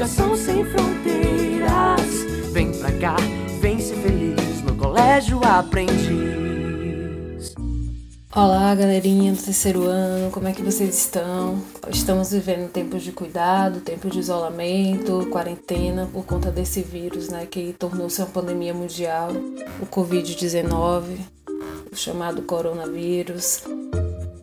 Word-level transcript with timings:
educação 0.00 0.34
sem 0.34 0.64
fronteiras. 0.64 2.00
Vem 2.52 2.72
pra 2.72 2.90
cá, 2.92 3.16
vem 3.60 3.78
ser 3.78 3.96
feliz 3.96 4.62
no 4.62 4.74
colégio 4.74 5.38
aprendiz. 5.44 6.00
Olá, 8.34 8.74
galerinha 8.74 9.34
do 9.34 9.42
terceiro 9.42 9.82
ano, 9.82 10.30
como 10.30 10.48
é 10.48 10.52
que 10.52 10.62
vocês 10.62 10.96
estão? 10.96 11.62
Estamos 11.90 12.32
vivendo 12.32 12.70
tempos 12.70 13.02
de 13.02 13.12
cuidado, 13.12 13.80
tempos 13.80 14.12
de 14.12 14.20
isolamento, 14.20 15.28
quarentena 15.30 16.08
por 16.10 16.24
conta 16.24 16.50
desse 16.50 16.80
vírus, 16.80 17.28
né, 17.28 17.44
que 17.44 17.74
tornou-se 17.78 18.22
uma 18.22 18.28
pandemia 18.28 18.72
mundial, 18.72 19.32
o 19.82 19.86
Covid-19, 19.86 21.02
o 21.92 21.96
chamado 21.96 22.40
coronavírus. 22.40 23.64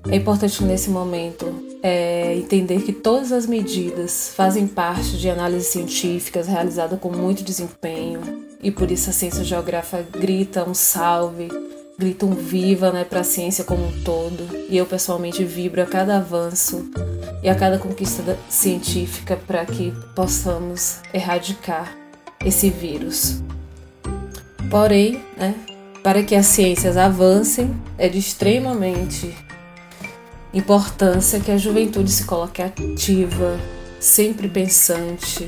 É 0.08 0.18
importante 0.18 0.64
nesse 0.64 0.92
momento 0.92 1.67
é, 1.84 2.36
entender 2.36 2.82
que 2.82 2.92
todas 2.92 3.32
as 3.32 3.46
medidas 3.46 4.32
fazem 4.36 4.68
parte 4.68 5.18
de 5.18 5.30
análises 5.30 5.68
científicas 5.68 6.48
realizadas 6.48 7.00
com 7.00 7.12
muito 7.12 7.44
desempenho 7.44 8.48
e 8.62 8.72
por 8.72 8.90
isso 8.90 9.10
a 9.10 9.14
ciência 9.14 9.44
geográfica 9.44 10.06
grita 10.12 10.68
um 10.68 10.74
salve, 10.74 11.50
grita 11.98 12.26
um 12.26 12.32
viva 12.32 12.92
né, 12.92 13.04
para 13.04 13.22
a 13.22 13.24
ciência 13.24 13.64
como 13.64 13.86
um 13.86 14.04
todo. 14.04 14.48
E 14.70 14.78
eu 14.78 14.86
pessoalmente 14.86 15.44
vibro 15.44 15.82
a 15.82 15.86
cada 15.86 16.18
avanço 16.18 16.90
e 17.44 17.50
a 17.50 17.56
cada 17.56 17.78
conquista 17.78 18.38
científica 18.50 19.38
para 19.48 19.66
que 19.66 19.94
possamos 20.16 21.00
erradicar 21.14 21.96
esse 22.44 22.70
vírus. 22.70 23.42
Porém, 24.70 25.22
né, 25.38 25.56
para 26.04 26.24
que 26.24 26.36
as 26.36 26.46
ciências 26.46 26.98
avancem, 26.98 27.76
é 27.98 28.10
de 28.10 28.18
extremamente 28.18 29.36
importância 30.54 31.40
que 31.40 31.52
a 31.52 31.58
juventude 31.58 32.12
se 32.12 32.26
coloque 32.26 32.62
ativa, 32.62 33.60
sempre 34.00 34.48
pensante 34.48 35.48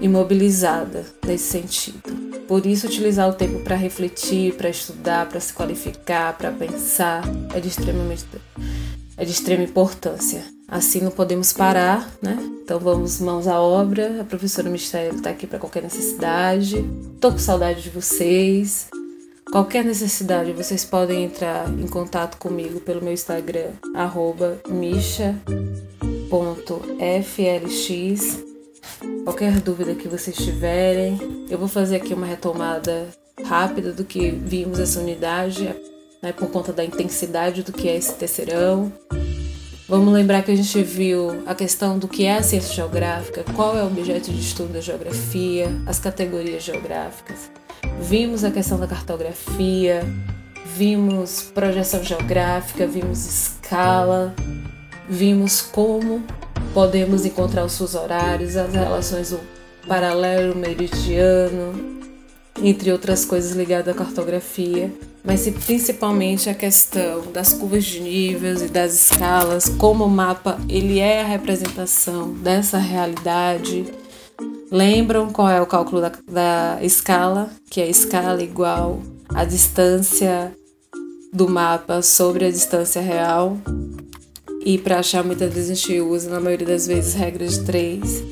e 0.00 0.08
mobilizada 0.08 1.06
nesse 1.24 1.50
sentido. 1.50 2.22
Por 2.48 2.66
isso, 2.66 2.86
utilizar 2.86 3.28
o 3.28 3.32
tempo 3.32 3.60
para 3.60 3.76
refletir, 3.76 4.54
para 4.54 4.68
estudar, 4.68 5.28
para 5.28 5.40
se 5.40 5.52
qualificar, 5.52 6.36
para 6.36 6.50
pensar 6.50 7.22
é 7.54 7.60
de, 7.60 7.68
extremamente, 7.68 8.26
é 9.16 9.24
de 9.24 9.30
extrema 9.30 9.62
importância. 9.62 10.44
Assim 10.68 11.00
não 11.00 11.10
podemos 11.10 11.52
parar, 11.52 12.10
né? 12.20 12.36
Então 12.64 12.78
vamos 12.78 13.20
mãos 13.20 13.46
à 13.46 13.60
obra. 13.60 14.20
A 14.20 14.24
professora 14.24 14.68
Mistério 14.68 15.14
está 15.14 15.30
aqui 15.30 15.46
para 15.46 15.58
qualquer 15.58 15.82
necessidade. 15.82 16.84
Tô 17.20 17.30
com 17.30 17.38
saudade 17.38 17.82
de 17.82 17.90
vocês. 17.90 18.88
Qualquer 19.52 19.84
necessidade, 19.84 20.50
vocês 20.54 20.82
podem 20.82 21.24
entrar 21.24 21.68
em 21.68 21.86
contato 21.86 22.38
comigo 22.38 22.80
pelo 22.80 23.02
meu 23.02 23.12
Instagram, 23.12 23.72
misha.flx. 24.66 25.42
Qualquer 29.24 29.60
dúvida 29.60 29.94
que 29.94 30.08
vocês 30.08 30.34
tiverem, 30.34 31.18
eu 31.50 31.58
vou 31.58 31.68
fazer 31.68 31.96
aqui 31.96 32.14
uma 32.14 32.24
retomada 32.24 33.08
rápida 33.44 33.92
do 33.92 34.06
que 34.06 34.30
vimos 34.30 34.78
essa 34.78 35.00
unidade, 35.00 35.68
né, 36.22 36.32
por 36.32 36.48
conta 36.48 36.72
da 36.72 36.82
intensidade 36.82 37.62
do 37.62 37.74
que 37.74 37.90
é 37.90 37.96
esse 37.96 38.14
terceirão. 38.14 38.90
Vamos 39.86 40.14
lembrar 40.14 40.42
que 40.42 40.50
a 40.50 40.56
gente 40.56 40.82
viu 40.82 41.42
a 41.44 41.54
questão 41.54 41.98
do 41.98 42.08
que 42.08 42.24
é 42.24 42.38
a 42.38 42.42
ciência 42.42 42.74
geográfica, 42.74 43.44
qual 43.54 43.76
é 43.76 43.82
o 43.82 43.88
objeto 43.88 44.32
de 44.32 44.40
estudo 44.40 44.72
da 44.72 44.80
geografia, 44.80 45.68
as 45.86 45.98
categorias 45.98 46.62
geográficas. 46.62 47.50
Vimos 48.02 48.42
a 48.42 48.50
questão 48.50 48.78
da 48.78 48.86
cartografia, 48.86 50.02
vimos 50.76 51.42
projeção 51.54 52.02
geográfica, 52.02 52.84
vimos 52.84 53.24
escala, 53.24 54.34
vimos 55.08 55.62
como 55.62 56.20
podemos 56.74 57.24
encontrar 57.24 57.64
os 57.64 57.72
seus 57.72 57.94
horários, 57.94 58.56
as 58.56 58.74
relações 58.74 59.30
do 59.30 59.40
paralelo 59.86 60.54
meridiano, 60.56 62.00
entre 62.60 62.90
outras 62.90 63.24
coisas 63.24 63.52
ligadas 63.52 63.94
à 63.94 63.96
cartografia, 63.96 64.92
mas 65.24 65.48
principalmente 65.64 66.50
a 66.50 66.54
questão 66.54 67.30
das 67.32 67.52
curvas 67.52 67.84
de 67.84 68.00
níveis 68.00 68.62
e 68.62 68.68
das 68.68 68.94
escalas, 68.94 69.68
como 69.78 70.04
o 70.04 70.10
mapa 70.10 70.58
ele 70.68 70.98
é 70.98 71.22
a 71.22 71.26
representação 71.26 72.34
dessa 72.34 72.78
realidade 72.78 74.01
Lembram 74.72 75.30
qual 75.30 75.50
é 75.50 75.60
o 75.60 75.66
cálculo 75.66 76.00
da, 76.00 76.12
da 76.26 76.78
escala? 76.82 77.50
Que 77.68 77.82
é 77.82 77.84
a 77.84 77.88
escala 77.88 78.42
igual 78.42 79.02
a 79.28 79.44
distância 79.44 80.50
do 81.30 81.46
mapa 81.46 82.00
sobre 82.00 82.46
a 82.46 82.50
distância 82.50 83.02
real. 83.02 83.58
E 84.64 84.78
para 84.78 85.00
achar, 85.00 85.22
muitas 85.22 85.52
vezes 85.52 85.70
a 85.70 85.74
gente 85.74 86.00
usa, 86.00 86.30
na 86.30 86.40
maioria 86.40 86.66
das 86.66 86.86
vezes, 86.86 87.12
regras 87.12 87.58
de 87.58 87.66
três. 87.66 88.24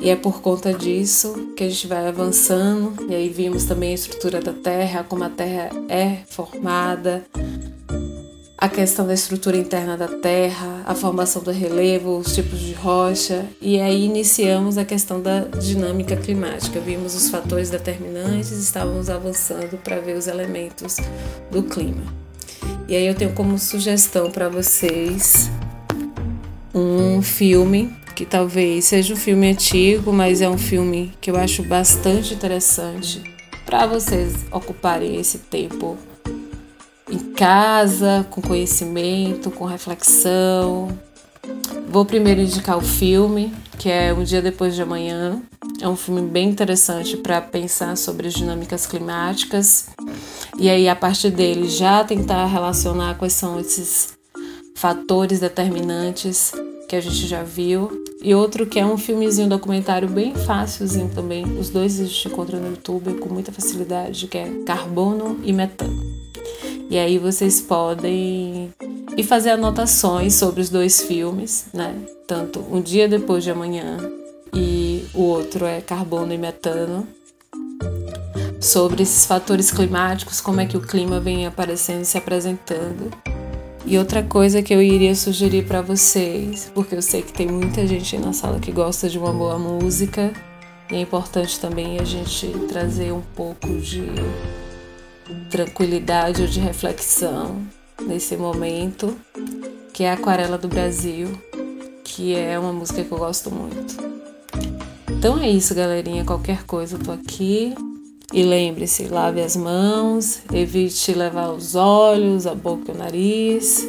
E 0.00 0.10
é 0.10 0.16
por 0.16 0.40
conta 0.40 0.74
disso 0.74 1.52
que 1.56 1.62
a 1.62 1.68
gente 1.68 1.86
vai 1.86 2.08
avançando. 2.08 3.08
E 3.08 3.14
aí 3.14 3.28
vimos 3.28 3.64
também 3.64 3.92
a 3.92 3.94
estrutura 3.94 4.40
da 4.40 4.52
Terra, 4.52 5.06
como 5.08 5.22
a 5.22 5.30
Terra 5.30 5.70
é 5.88 6.18
formada, 6.28 7.24
a 8.58 8.68
questão 8.68 9.06
da 9.06 9.12
estrutura 9.12 9.56
interna 9.56 9.98
da 9.98 10.08
Terra, 10.08 10.82
a 10.86 10.94
formação 10.94 11.42
do 11.42 11.50
relevo, 11.50 12.16
os 12.16 12.34
tipos 12.34 12.58
de 12.58 12.72
rocha, 12.72 13.44
e 13.60 13.78
aí 13.78 14.04
iniciamos 14.04 14.78
a 14.78 14.84
questão 14.84 15.20
da 15.20 15.40
dinâmica 15.40 16.16
climática. 16.16 16.80
Vimos 16.80 17.14
os 17.14 17.28
fatores 17.28 17.68
determinantes, 17.68 18.52
estávamos 18.52 19.10
avançando 19.10 19.76
para 19.76 20.00
ver 20.00 20.16
os 20.16 20.26
elementos 20.26 20.96
do 21.50 21.62
clima. 21.62 22.02
E 22.88 22.96
aí 22.96 23.06
eu 23.06 23.14
tenho 23.14 23.32
como 23.32 23.58
sugestão 23.58 24.30
para 24.30 24.48
vocês 24.48 25.50
um 26.74 27.20
filme 27.20 27.94
que 28.14 28.24
talvez 28.24 28.86
seja 28.86 29.12
um 29.12 29.16
filme 29.16 29.50
antigo, 29.50 30.10
mas 30.14 30.40
é 30.40 30.48
um 30.48 30.56
filme 30.56 31.12
que 31.20 31.30
eu 31.30 31.36
acho 31.36 31.62
bastante 31.62 32.32
interessante 32.32 33.22
para 33.66 33.86
vocês 33.86 34.46
ocuparem 34.50 35.20
esse 35.20 35.38
tempo 35.38 35.98
em 37.10 37.18
casa, 37.32 38.26
com 38.30 38.40
conhecimento, 38.40 39.50
com 39.50 39.64
reflexão. 39.64 40.88
Vou 41.88 42.04
primeiro 42.04 42.40
indicar 42.40 42.76
o 42.76 42.82
filme, 42.82 43.54
que 43.78 43.88
é 43.88 44.12
Um 44.12 44.24
Dia 44.24 44.42
Depois 44.42 44.74
de 44.74 44.82
Amanhã. 44.82 45.40
É 45.80 45.88
um 45.88 45.96
filme 45.96 46.22
bem 46.22 46.48
interessante 46.48 47.16
para 47.16 47.40
pensar 47.40 47.96
sobre 47.96 48.28
as 48.28 48.34
dinâmicas 48.34 48.86
climáticas 48.86 49.88
e 50.58 50.70
aí, 50.70 50.88
a 50.88 50.96
partir 50.96 51.30
dele, 51.30 51.68
já 51.68 52.02
tentar 52.02 52.46
relacionar 52.46 53.16
quais 53.16 53.34
são 53.34 53.60
esses 53.60 54.16
fatores 54.74 55.40
determinantes 55.40 56.52
que 56.88 56.96
a 56.96 57.00
gente 57.00 57.26
já 57.26 57.42
viu. 57.42 57.90
E 58.22 58.34
outro 58.34 58.64
que 58.64 58.80
é 58.80 58.86
um 58.86 58.96
filmezinho 58.96 59.48
documentário 59.48 60.08
bem 60.08 60.34
fácilzinho 60.34 61.10
também. 61.14 61.44
Os 61.58 61.68
dois 61.68 62.00
a 62.00 62.04
gente 62.04 62.28
encontra 62.28 62.58
no 62.58 62.70
YouTube 62.70 63.14
com 63.18 63.28
muita 63.28 63.52
facilidade, 63.52 64.26
que 64.28 64.38
é 64.38 64.48
Carbono 64.64 65.38
e 65.44 65.52
Metano. 65.52 65.94
E 66.88 66.98
aí 66.98 67.18
vocês 67.18 67.60
podem 67.60 68.72
ir 69.16 69.24
fazer 69.24 69.50
anotações 69.50 70.34
sobre 70.34 70.60
os 70.60 70.70
dois 70.70 71.02
filmes, 71.02 71.66
né? 71.72 71.94
Tanto 72.26 72.60
Um 72.60 72.80
Dia 72.80 73.08
Depois 73.08 73.42
de 73.42 73.50
Amanhã 73.50 73.98
e 74.54 75.04
o 75.12 75.22
outro 75.22 75.66
é 75.66 75.80
Carbono 75.80 76.32
e 76.32 76.38
Metano. 76.38 77.06
Sobre 78.60 79.02
esses 79.02 79.26
fatores 79.26 79.70
climáticos, 79.70 80.40
como 80.40 80.60
é 80.60 80.66
que 80.66 80.76
o 80.76 80.80
clima 80.80 81.20
vem 81.20 81.46
aparecendo 81.46 82.02
e 82.02 82.06
se 82.06 82.16
apresentando. 82.16 83.10
E 83.84 83.98
outra 83.98 84.22
coisa 84.22 84.62
que 84.62 84.74
eu 84.74 84.82
iria 84.82 85.14
sugerir 85.14 85.66
para 85.66 85.80
vocês, 85.80 86.70
porque 86.74 86.94
eu 86.94 87.02
sei 87.02 87.22
que 87.22 87.32
tem 87.32 87.46
muita 87.46 87.86
gente 87.86 88.18
na 88.18 88.32
sala 88.32 88.58
que 88.58 88.72
gosta 88.72 89.08
de 89.08 89.18
uma 89.18 89.32
boa 89.32 89.58
música, 89.58 90.32
e 90.90 90.96
é 90.96 91.00
importante 91.00 91.60
também 91.60 91.98
a 92.00 92.04
gente 92.04 92.48
trazer 92.68 93.12
um 93.12 93.22
pouco 93.34 93.68
de 93.78 94.02
tranquilidade 95.50 96.42
ou 96.42 96.48
de 96.48 96.60
reflexão 96.60 97.62
nesse 98.00 98.36
momento, 98.36 99.16
que 99.92 100.04
é 100.04 100.12
Aquarela 100.12 100.58
do 100.58 100.68
Brasil, 100.68 101.30
que 102.04 102.34
é 102.34 102.58
uma 102.58 102.72
música 102.72 103.02
que 103.02 103.12
eu 103.12 103.18
gosto 103.18 103.50
muito. 103.50 103.96
Então 105.10 105.38
é 105.38 105.50
isso, 105.50 105.74
galerinha. 105.74 106.24
Qualquer 106.24 106.64
coisa 106.64 106.96
eu 106.96 107.02
tô 107.02 107.12
aqui. 107.12 107.74
E 108.32 108.42
lembre-se, 108.42 109.08
lave 109.08 109.40
as 109.40 109.56
mãos, 109.56 110.40
evite 110.52 111.12
levar 111.12 111.50
os 111.50 111.74
olhos, 111.74 112.46
a 112.46 112.54
boca 112.54 112.90
e 112.90 112.94
o 112.94 112.98
nariz. 112.98 113.86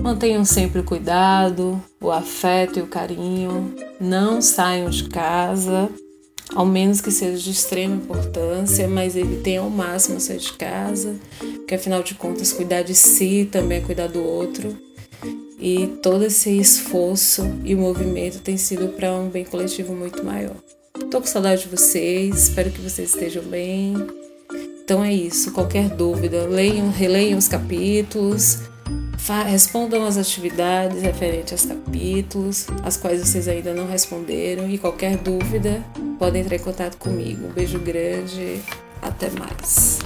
Mantenham 0.00 0.44
sempre 0.44 0.80
o 0.80 0.84
cuidado, 0.84 1.82
o 2.00 2.10
afeto 2.10 2.78
e 2.78 2.82
o 2.82 2.86
carinho. 2.86 3.74
Não 4.00 4.40
saiam 4.40 4.88
de 4.88 5.08
casa 5.08 5.90
ao 6.54 6.66
menos 6.66 7.00
que 7.00 7.10
seja 7.10 7.38
de 7.38 7.50
extrema 7.50 7.96
importância, 7.96 8.88
mas 8.88 9.16
ele 9.16 9.40
tem 9.42 9.58
ao 9.58 9.70
máximo 9.70 10.20
sair 10.20 10.38
de 10.38 10.52
casa, 10.52 11.16
porque 11.38 11.74
afinal 11.74 12.02
de 12.02 12.14
contas 12.14 12.52
cuidar 12.52 12.82
de 12.82 12.94
si 12.94 13.48
também 13.50 13.78
é 13.78 13.80
cuidar 13.80 14.08
do 14.08 14.22
outro. 14.22 14.76
E 15.58 15.86
todo 16.02 16.24
esse 16.24 16.58
esforço 16.58 17.42
e 17.64 17.74
movimento 17.74 18.40
tem 18.40 18.56
sido 18.56 18.88
para 18.88 19.12
um 19.12 19.28
bem 19.28 19.44
coletivo 19.44 19.94
muito 19.94 20.24
maior. 20.24 20.56
Tô 21.10 21.20
com 21.20 21.26
saudade 21.26 21.62
de 21.62 21.68
vocês, 21.68 22.44
espero 22.44 22.70
que 22.70 22.80
vocês 22.80 23.10
estejam 23.10 23.42
bem. 23.42 23.94
Então 24.82 25.04
é 25.04 25.12
isso, 25.12 25.52
qualquer 25.52 25.88
dúvida, 25.90 26.46
leiam, 26.46 26.90
releiam 26.90 27.38
os 27.38 27.46
capítulos, 27.46 28.58
respondam 29.46 30.04
as 30.04 30.16
atividades 30.16 31.02
referentes 31.02 31.52
aos 31.52 31.64
capítulos, 31.66 32.66
as 32.82 32.96
quais 32.96 33.20
vocês 33.20 33.46
ainda 33.46 33.74
não 33.74 33.86
responderam. 33.86 34.68
E 34.68 34.78
qualquer 34.78 35.16
dúvida, 35.16 35.84
podem 36.20 36.42
entrar 36.42 36.56
em 36.56 36.60
contato 36.60 36.98
comigo. 36.98 37.46
Um 37.46 37.50
beijo 37.50 37.78
grande, 37.78 38.60
até 39.00 39.30
mais. 39.30 40.00